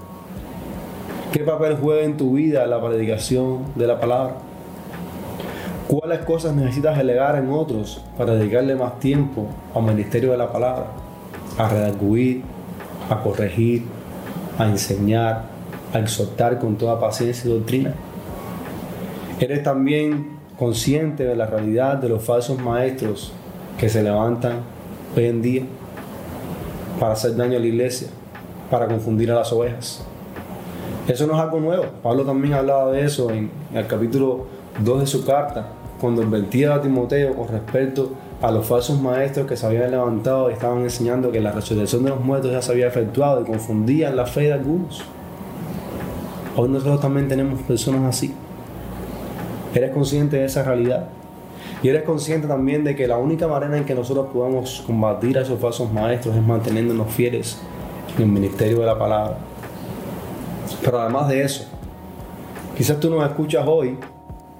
¿Qué 1.35 1.43
papel 1.43 1.75
juega 1.81 2.03
en 2.03 2.15
tu 2.15 2.35
vida 2.35 2.65
la 2.65 2.81
predicación 2.81 3.65
de 3.75 3.85
la 3.85 3.99
palabra? 3.99 4.35
¿Cuáles 5.85 6.19
cosas 6.19 6.55
necesitas 6.55 6.97
delegar 6.97 7.35
en 7.35 7.49
otros 7.49 8.01
para 8.17 8.35
dedicarle 8.35 8.73
más 8.73 9.01
tiempo 9.01 9.47
al 9.75 9.83
ministerio 9.83 10.31
de 10.31 10.37
la 10.37 10.49
palabra? 10.49 10.85
A 11.57 11.67
redarguir, 11.67 12.41
a 13.09 13.21
corregir, 13.21 13.83
a 14.57 14.65
enseñar, 14.65 15.43
a 15.91 15.99
exhortar 15.99 16.57
con 16.57 16.77
toda 16.77 17.01
paciencia 17.01 17.51
y 17.51 17.53
doctrina. 17.53 17.93
¿Eres 19.37 19.61
también 19.61 20.37
consciente 20.57 21.25
de 21.25 21.35
la 21.35 21.47
realidad 21.47 21.97
de 21.97 22.07
los 22.07 22.23
falsos 22.23 22.57
maestros 22.61 23.33
que 23.77 23.89
se 23.89 24.01
levantan 24.01 24.61
hoy 25.17 25.25
en 25.25 25.41
día 25.41 25.63
para 26.97 27.11
hacer 27.11 27.35
daño 27.35 27.57
a 27.57 27.59
la 27.59 27.67
iglesia, 27.67 28.07
para 28.71 28.87
confundir 28.87 29.29
a 29.31 29.35
las 29.35 29.51
ovejas? 29.51 30.05
Eso 31.07 31.27
no 31.27 31.33
es 31.35 31.39
algo 31.39 31.59
nuevo. 31.59 31.85
Pablo 32.01 32.23
también 32.23 32.55
hablaba 32.55 32.91
de 32.91 33.05
eso 33.05 33.29
en 33.29 33.51
el 33.73 33.85
capítulo 33.85 34.47
2 34.83 35.01
de 35.01 35.07
su 35.07 35.23
carta, 35.23 35.67
cuando 36.01 36.23
advertía 36.23 36.73
a 36.73 36.81
Timoteo 36.81 37.35
con 37.35 37.47
respecto 37.47 38.09
a 38.41 38.49
los 38.51 38.65
falsos 38.65 38.99
maestros 38.99 39.45
que 39.45 39.55
se 39.55 39.67
habían 39.67 39.91
levantado 39.91 40.49
y 40.49 40.53
estaban 40.53 40.81
enseñando 40.81 41.31
que 41.31 41.39
la 41.41 41.51
resurrección 41.51 42.03
de 42.03 42.09
los 42.09 42.19
muertos 42.21 42.51
ya 42.51 42.61
se 42.61 42.71
había 42.71 42.87
efectuado 42.87 43.41
y 43.41 43.45
confundían 43.45 44.15
la 44.15 44.25
fe 44.25 44.41
de 44.41 44.53
algunos. 44.53 45.03
Hoy 46.55 46.69
nosotros 46.69 46.99
también 46.99 47.27
tenemos 47.27 47.61
personas 47.61 48.03
así. 48.03 48.33
¿Eres 49.75 49.91
consciente 49.91 50.37
de 50.37 50.45
esa 50.45 50.63
realidad? 50.63 51.09
Y 51.83 51.89
eres 51.89 52.01
consciente 52.01 52.47
también 52.47 52.83
de 52.83 52.95
que 52.95 53.07
la 53.07 53.17
única 53.17 53.47
manera 53.47 53.77
en 53.77 53.85
que 53.85 53.93
nosotros 53.93 54.27
podamos 54.33 54.83
combatir 54.87 55.37
a 55.37 55.41
esos 55.41 55.59
falsos 55.59 55.91
maestros 55.93 56.35
es 56.35 56.41
manteniéndonos 56.41 57.13
fieles 57.13 57.59
en 58.17 58.23
el 58.23 58.29
ministerio 58.29 58.79
de 58.79 58.85
la 58.87 58.97
palabra. 58.97 59.37
Pero 60.85 61.01
además 61.01 61.27
de 61.29 61.41
eso, 61.41 61.65
quizás 62.77 62.99
tú 62.99 63.09
nos 63.09 63.27
escuchas 63.27 63.65
hoy 63.67 63.97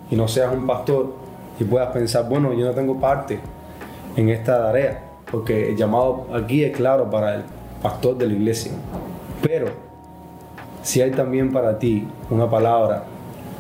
y 0.10 0.15
no 0.15 0.27
seas 0.27 0.51
un 0.51 0.65
pastor 0.65 1.13
y 1.60 1.63
puedas 1.63 1.91
pensar, 1.91 2.27
bueno, 2.27 2.51
yo 2.51 2.65
no 2.65 2.72
tengo 2.72 3.00
parte 3.00 3.39
en 4.15 4.29
esta 4.29 4.58
tarea, 4.58 5.03
porque 5.32 5.70
el 5.70 5.77
llamado 5.77 6.25
aquí 6.34 6.63
es 6.63 6.75
claro 6.75 7.12
para 7.12 7.36
el 7.36 7.44
pastor 7.79 8.17
de 8.17 8.25
la 8.25 8.34
iglesia. 8.34 8.72
Pero 9.44 9.67
si 10.82 11.00
hay 11.00 11.12
también 11.12 11.53
para 11.53 11.77
ti 11.77 12.08
una 12.32 12.50
palabra 12.50 13.03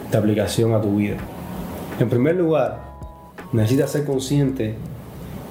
de 0.09 0.17
aplicación 0.17 0.73
a 0.73 0.81
tu 0.81 0.95
vida. 0.95 1.17
En 1.99 2.09
primer 2.09 2.35
lugar, 2.35 2.79
necesitas 3.51 3.91
ser 3.91 4.05
consciente 4.05 4.73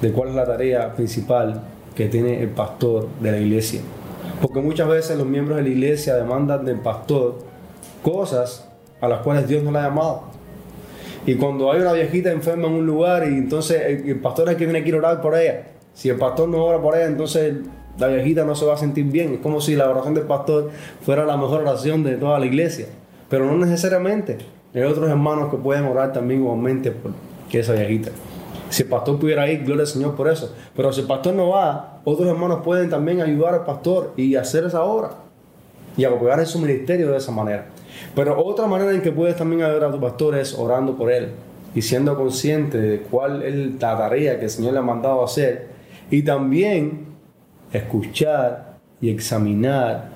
de 0.01 0.11
cuál 0.11 0.29
es 0.29 0.35
la 0.35 0.45
tarea 0.45 0.93
principal 0.93 1.61
que 1.95 2.09
tiene 2.09 2.41
el 2.41 2.49
pastor 2.49 3.07
de 3.21 3.31
la 3.31 3.37
iglesia. 3.37 3.79
Porque 4.45 4.59
muchas 4.59 4.87
veces 4.87 5.17
los 5.17 5.25
miembros 5.25 5.57
de 5.57 5.63
la 5.63 5.69
iglesia 5.69 6.15
demandan 6.15 6.65
del 6.65 6.77
pastor 6.77 7.39
cosas 8.03 8.69
a 9.01 9.07
las 9.07 9.21
cuales 9.21 9.47
Dios 9.47 9.63
no 9.63 9.71
le 9.71 9.79
ha 9.79 9.83
llamado. 9.83 10.25
Y 11.25 11.33
cuando 11.33 11.71
hay 11.71 11.81
una 11.81 11.93
viejita 11.93 12.31
enferma 12.31 12.67
en 12.67 12.73
un 12.73 12.85
lugar 12.85 13.23
y 13.23 13.33
entonces 13.33 13.81
el, 14.05 14.19
pastor 14.19 14.49
es 14.49 14.61
el 14.61 14.83
que 14.83 14.87
ir 14.87 14.93
a 14.93 14.97
orar 14.99 15.21
por 15.23 15.35
ella. 15.35 15.69
Si 15.95 16.09
el 16.09 16.17
pastor 16.17 16.47
no 16.47 16.63
ora 16.63 16.79
por 16.79 16.95
ella, 16.95 17.07
entonces 17.07 17.55
la 17.97 18.05
viejita 18.05 18.45
no 18.45 18.53
se 18.53 18.67
va 18.67 18.75
a 18.75 18.77
sentir 18.77 19.05
bien. 19.05 19.33
Es 19.33 19.39
como 19.39 19.61
si 19.61 19.75
la 19.75 19.89
oración 19.89 20.13
del 20.13 20.25
pastor 20.25 20.69
fuera 21.01 21.25
la 21.25 21.37
mejor 21.37 21.61
oración 21.61 22.03
de 22.03 22.15
toda 22.15 22.37
la 22.37 22.45
iglesia. 22.45 22.85
Pero 23.27 23.47
no 23.47 23.57
necesariamente. 23.57 24.37
Hay 24.75 24.83
otros 24.83 25.09
hermanos 25.09 25.49
que 25.49 25.57
pueden 25.57 25.85
orar 25.85 26.13
también 26.13 26.41
igualmente 26.41 26.91
por 26.91 27.13
esa 27.51 27.73
viejita. 27.73 28.11
Si 28.69 28.83
el 28.83 28.89
pastor 28.89 29.19
pudiera 29.19 29.49
ir, 29.49 29.63
gloria 29.63 29.81
al 29.81 29.87
Señor 29.87 30.15
por 30.15 30.27
eso. 30.27 30.53
Pero 30.75 30.91
si 30.91 31.01
el 31.01 31.07
pastor 31.07 31.33
no 31.33 31.49
va, 31.49 31.99
otros 32.03 32.27
hermanos 32.27 32.61
pueden 32.63 32.89
también 32.89 33.21
ayudar 33.21 33.53
al 33.53 33.65
pastor 33.65 34.13
y 34.17 34.35
hacer 34.35 34.65
esa 34.65 34.83
obra. 34.83 35.11
Y 35.97 36.03
apoyar 36.03 36.39
en 36.39 36.45
su 36.45 36.59
ministerio 36.59 37.11
de 37.11 37.17
esa 37.17 37.31
manera. 37.31 37.67
Pero 38.13 38.43
otra 38.43 38.67
manera 38.67 38.91
en 38.91 39.01
que 39.01 39.11
puedes 39.11 39.35
también 39.35 39.63
ayudar 39.63 39.89
a 39.89 39.91
tu 39.91 39.99
pastor 39.99 40.35
es 40.35 40.53
orando 40.53 40.97
por 40.97 41.11
él. 41.11 41.29
Y 41.73 41.81
siendo 41.81 42.15
consciente 42.15 42.77
de 42.77 42.99
cuál 43.01 43.43
es 43.43 43.79
la 43.79 43.97
tarea 43.97 44.37
que 44.39 44.45
el 44.45 44.49
Señor 44.49 44.73
le 44.73 44.79
ha 44.79 44.83
mandado 44.83 45.23
hacer. 45.23 45.67
Y 46.09 46.23
también 46.23 47.05
escuchar 47.71 48.75
y 48.99 49.09
examinar 49.09 50.09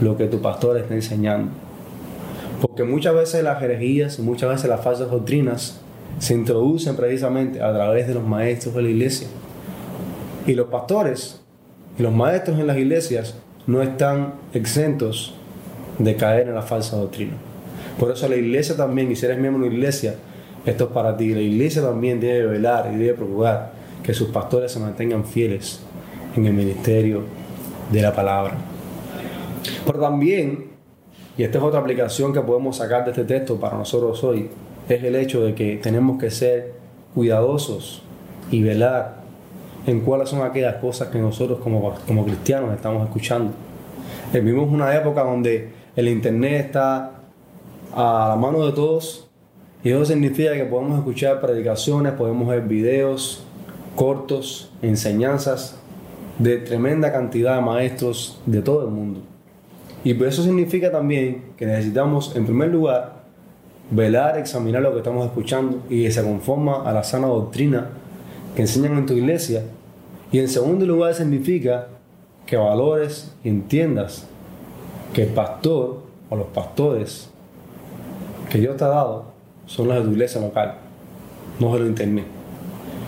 lo 0.00 0.16
que 0.16 0.26
tu 0.26 0.40
pastor 0.40 0.78
está 0.78 0.94
enseñando. 0.94 1.52
Porque 2.60 2.84
muchas 2.84 3.14
veces 3.14 3.42
las 3.42 3.62
herejías, 3.62 4.18
muchas 4.18 4.50
veces 4.50 4.68
las 4.68 4.82
falsas 4.82 5.10
doctrinas 5.10 5.80
se 6.18 6.34
introducen 6.34 6.96
precisamente 6.96 7.62
a 7.62 7.72
través 7.72 8.06
de 8.06 8.14
los 8.14 8.24
maestros 8.24 8.74
de 8.74 8.82
la 8.82 8.88
iglesia. 8.88 9.28
Y 10.46 10.54
los 10.54 10.66
pastores 10.68 11.40
y 11.98 12.02
los 12.02 12.12
maestros 12.12 12.58
en 12.58 12.66
las 12.66 12.76
iglesias 12.76 13.36
no 13.66 13.82
están 13.82 14.34
exentos 14.52 15.34
de 15.98 16.16
caer 16.16 16.48
en 16.48 16.54
la 16.54 16.62
falsa 16.62 16.96
doctrina. 16.96 17.34
Por 17.98 18.10
eso 18.10 18.28
la 18.28 18.36
iglesia 18.36 18.76
también, 18.76 19.12
y 19.12 19.16
si 19.16 19.26
eres 19.26 19.38
miembro 19.38 19.62
de 19.62 19.68
una 19.68 19.76
iglesia, 19.76 20.14
esto 20.64 20.84
es 20.84 20.90
para 20.90 21.16
ti. 21.16 21.34
La 21.34 21.40
iglesia 21.40 21.82
también 21.82 22.20
debe 22.20 22.46
velar 22.46 22.90
y 22.92 22.96
debe 22.96 23.14
procurar 23.14 23.72
que 24.02 24.14
sus 24.14 24.28
pastores 24.28 24.72
se 24.72 24.78
mantengan 24.78 25.24
fieles 25.24 25.80
en 26.36 26.46
el 26.46 26.52
ministerio 26.52 27.22
de 27.90 28.02
la 28.02 28.14
palabra. 28.14 28.54
Pero 29.86 30.00
también, 30.00 30.70
y 31.36 31.42
esta 31.42 31.58
es 31.58 31.64
otra 31.64 31.80
aplicación 31.80 32.32
que 32.32 32.40
podemos 32.40 32.76
sacar 32.76 33.04
de 33.04 33.10
este 33.10 33.24
texto 33.24 33.56
para 33.58 33.76
nosotros 33.76 34.22
hoy, 34.24 34.48
es 34.96 35.04
el 35.04 35.16
hecho 35.16 35.42
de 35.42 35.54
que 35.54 35.76
tenemos 35.76 36.18
que 36.18 36.30
ser 36.30 36.74
cuidadosos 37.14 38.02
y 38.50 38.62
velar 38.62 39.20
en 39.86 40.00
cuáles 40.00 40.28
son 40.28 40.42
aquellas 40.42 40.76
cosas 40.76 41.08
que 41.08 41.18
nosotros 41.18 41.60
como, 41.60 41.94
como 42.06 42.24
cristianos 42.24 42.74
estamos 42.74 43.04
escuchando. 43.04 43.52
Eh, 44.32 44.40
vivimos 44.40 44.70
una 44.70 44.94
época 44.94 45.22
donde 45.22 45.70
el 45.96 46.08
Internet 46.08 46.66
está 46.66 47.12
a 47.92 48.26
la 48.28 48.36
mano 48.36 48.64
de 48.64 48.72
todos 48.72 49.28
y 49.82 49.90
eso 49.90 50.04
significa 50.04 50.52
que 50.54 50.64
podemos 50.64 50.98
escuchar 50.98 51.40
predicaciones, 51.40 52.12
podemos 52.12 52.48
ver 52.48 52.62
videos 52.62 53.44
cortos, 53.96 54.70
enseñanzas 54.82 55.78
de 56.38 56.58
tremenda 56.58 57.12
cantidad 57.12 57.56
de 57.56 57.62
maestros 57.62 58.40
de 58.46 58.62
todo 58.62 58.84
el 58.84 58.90
mundo. 58.90 59.20
Y 60.04 60.22
eso 60.24 60.42
significa 60.42 60.90
también 60.90 61.44
que 61.56 61.66
necesitamos, 61.66 62.34
en 62.34 62.46
primer 62.46 62.68
lugar, 62.70 63.19
velar, 63.90 64.38
examinar 64.38 64.82
lo 64.82 64.92
que 64.92 64.98
estamos 64.98 65.26
escuchando 65.26 65.82
y 65.88 66.04
que 66.04 66.12
se 66.12 66.22
conforma 66.22 66.88
a 66.88 66.92
la 66.92 67.02
sana 67.02 67.26
doctrina 67.26 67.88
que 68.54 68.62
enseñan 68.62 68.98
en 68.98 69.06
tu 69.06 69.14
iglesia. 69.14 69.64
Y 70.32 70.38
en 70.38 70.48
segundo 70.48 70.86
lugar 70.86 71.14
significa 71.14 71.88
que 72.46 72.56
valores 72.56 73.32
y 73.44 73.48
entiendas 73.48 74.26
que 75.12 75.24
el 75.24 75.28
pastor 75.30 76.02
o 76.28 76.36
los 76.36 76.46
pastores 76.48 77.30
que 78.48 78.58
Dios 78.58 78.76
te 78.76 78.84
ha 78.84 78.88
dado 78.88 79.24
son 79.66 79.88
los 79.88 79.96
de 79.96 80.02
tu 80.02 80.10
iglesia 80.10 80.40
local, 80.40 80.74
no 81.58 81.72
de 81.74 81.80
lo 81.80 81.86
internet. 81.86 82.26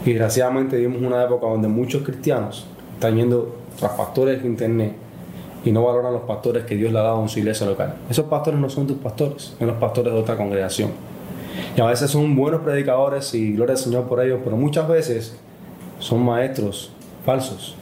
Y 0.05 0.11
desgraciadamente 0.11 0.77
vivimos 0.77 1.03
una 1.03 1.23
época 1.23 1.47
donde 1.47 1.69
muchos 1.69 2.03
cristianos 2.03 2.67
están 2.95 3.17
yendo 3.17 3.57
tras 3.79 3.93
pastores 3.93 4.43
de 4.43 4.49
internet 4.49 5.02
y 5.65 5.73
no 5.73 5.85
valoran 5.85 6.13
los 6.13 6.23
pastores 6.23 6.65
que 6.65 6.75
Dios 6.75 6.93
le 6.93 6.99
ha 6.99 7.03
dado 7.03 7.23
en 7.23 7.29
su 7.29 7.39
iglesia 7.39 7.67
local. 7.67 7.95
Esos 8.11 8.27
pastores 8.27 8.61
no 8.61 8.69
son 8.69 8.87
tus 8.87 8.99
pastores, 8.99 9.55
son 9.59 9.67
los 9.69 9.77
pastores 9.77 10.13
de 10.13 10.19
otra 10.19 10.37
congregación. 10.37 10.91
Y 11.77 11.81
a 11.81 11.87
veces 11.87 12.11
son 12.11 12.35
buenos 12.35 12.63
predicadores 12.63 13.35
y 13.35 13.55
gloria 13.55 13.75
al 13.75 13.79
Señor 13.79 14.09
por 14.09 14.21
ellos, 14.21 14.41
pero 14.43 14.57
muchas 14.57 14.89
veces 14.89 15.37
son 15.99 16.25
maestros 16.25 16.91
falsos 17.25 17.77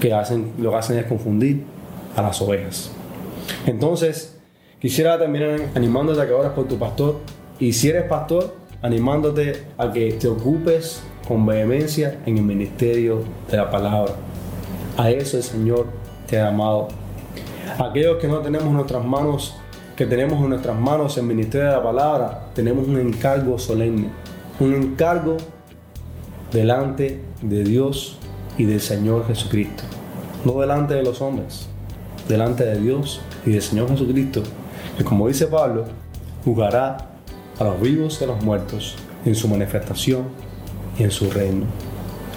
que 0.00 0.12
hacen, 0.12 0.52
lo 0.58 0.70
que 0.70 0.76
hacen 0.76 0.98
es 0.98 1.06
confundir 1.06 1.62
a 2.16 2.22
las 2.22 2.40
ovejas. 2.42 2.90
Entonces, 3.66 4.36
quisiera 4.80 5.18
terminar 5.18 5.60
animándote 5.74 6.20
a 6.20 6.26
que 6.26 6.32
ores 6.32 6.52
por 6.52 6.66
tu 6.66 6.78
pastor 6.78 7.20
y 7.60 7.72
si 7.72 7.88
eres 7.88 8.04
pastor, 8.04 8.56
animándote 8.82 9.64
a 9.78 9.92
que 9.92 10.12
te 10.14 10.26
ocupes 10.26 11.02
con 11.26 11.46
vehemencia 11.46 12.18
en 12.26 12.38
el 12.38 12.42
ministerio 12.42 13.22
de 13.48 13.56
la 13.56 13.70
palabra. 13.70 14.14
A 14.96 15.10
eso 15.10 15.36
el 15.36 15.42
Señor 15.42 15.86
amado. 16.40 16.88
Aquellos 17.78 18.18
que 18.18 18.28
no 18.28 18.38
tenemos 18.38 18.72
nuestras 18.72 19.04
manos, 19.04 19.56
que 19.96 20.06
tenemos 20.06 20.38
en 20.40 20.50
nuestras 20.50 20.78
manos 20.78 21.16
el 21.18 21.24
ministerio 21.24 21.68
de 21.68 21.76
la 21.76 21.82
palabra, 21.82 22.48
tenemos 22.54 22.86
un 22.86 22.98
encargo 22.98 23.58
solemne, 23.58 24.08
un 24.60 24.74
encargo 24.74 25.36
delante 26.52 27.20
de 27.40 27.64
Dios 27.64 28.18
y 28.58 28.64
del 28.64 28.80
Señor 28.80 29.26
Jesucristo. 29.26 29.84
No 30.44 30.60
delante 30.60 30.94
de 30.94 31.02
los 31.02 31.20
hombres, 31.20 31.68
delante 32.28 32.64
de 32.64 32.80
Dios 32.80 33.20
y 33.46 33.52
del 33.52 33.62
Señor 33.62 33.88
Jesucristo, 33.88 34.42
que 34.96 35.04
como 35.04 35.28
dice 35.28 35.46
Pablo, 35.46 35.84
jugará 36.44 36.96
a 37.58 37.64
los 37.64 37.80
vivos 37.80 38.18
y 38.20 38.24
a 38.24 38.26
los 38.26 38.42
muertos 38.42 38.96
en 39.24 39.34
su 39.34 39.48
manifestación 39.48 40.24
y 40.98 41.04
en 41.04 41.10
su 41.10 41.30
reino. 41.30 41.64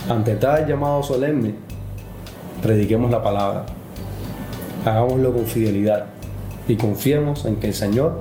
Ante 0.09 0.35
tal 0.35 0.67
llamado 0.67 1.01
solemne, 1.01 1.55
prediquemos 2.61 3.11
la 3.11 3.23
palabra, 3.23 3.65
hagámoslo 4.85 5.33
con 5.33 5.45
fidelidad 5.45 6.05
y 6.67 6.75
confiemos 6.75 7.45
en 7.45 7.57
que 7.57 7.67
el 7.67 7.73
Señor 7.73 8.19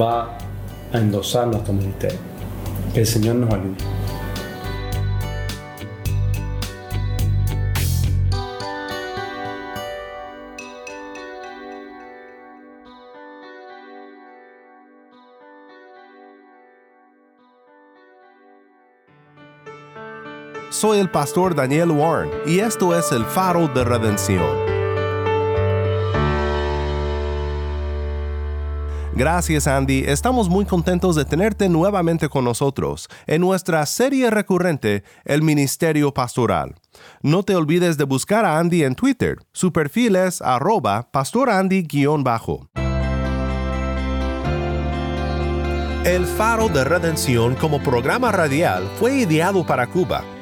va 0.00 0.36
a 0.92 0.98
endosar 0.98 1.46
nuestro 1.46 1.72
ministerio. 1.72 2.18
Que 2.92 3.00
el 3.00 3.06
Señor 3.06 3.36
nos 3.36 3.54
ayude. 3.54 3.76
Soy 20.70 20.98
el 20.98 21.10
pastor 21.10 21.54
Daniel 21.54 21.92
Warren 21.92 22.30
y 22.44 22.58
esto 22.58 22.98
es 22.98 23.12
el 23.12 23.24
faro 23.24 23.68
de 23.68 23.84
redención. 23.84 24.71
Gracias 29.14 29.66
Andy, 29.66 30.04
estamos 30.06 30.48
muy 30.48 30.64
contentos 30.64 31.16
de 31.16 31.26
tenerte 31.26 31.68
nuevamente 31.68 32.30
con 32.30 32.44
nosotros 32.44 33.10
en 33.26 33.42
nuestra 33.42 33.84
serie 33.84 34.30
recurrente 34.30 35.04
El 35.24 35.42
Ministerio 35.42 36.14
Pastoral. 36.14 36.76
No 37.20 37.42
te 37.42 37.54
olvides 37.54 37.98
de 37.98 38.04
buscar 38.04 38.46
a 38.46 38.58
Andy 38.58 38.84
en 38.84 38.94
Twitter, 38.94 39.36
su 39.52 39.70
perfil 39.70 40.16
es 40.16 40.40
arroba 40.40 41.10
pastorandy-bajo. 41.12 42.70
El 46.04 46.24
Faro 46.24 46.68
de 46.68 46.82
Redención 46.82 47.54
como 47.54 47.82
programa 47.82 48.32
radial 48.32 48.88
fue 48.98 49.18
ideado 49.18 49.64
para 49.66 49.86
Cuba 49.86 50.24